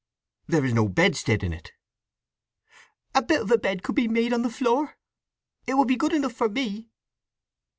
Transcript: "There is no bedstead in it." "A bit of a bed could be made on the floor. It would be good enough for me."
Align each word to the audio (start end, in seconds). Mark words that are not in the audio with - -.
"There 0.47 0.65
is 0.65 0.73
no 0.73 0.89
bedstead 0.89 1.43
in 1.43 1.53
it." 1.53 1.73
"A 3.13 3.21
bit 3.21 3.41
of 3.41 3.51
a 3.51 3.57
bed 3.59 3.83
could 3.83 3.93
be 3.93 4.07
made 4.07 4.33
on 4.33 4.41
the 4.41 4.49
floor. 4.49 4.97
It 5.67 5.75
would 5.75 5.87
be 5.89 5.95
good 5.95 6.13
enough 6.13 6.33
for 6.33 6.49
me." 6.49 6.89